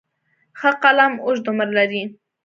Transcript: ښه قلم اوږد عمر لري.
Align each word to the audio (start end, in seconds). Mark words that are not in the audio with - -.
ښه 0.59 0.71
قلم 0.83 1.13
اوږد 1.25 1.45
عمر 1.51 1.69
لري. 1.77 2.03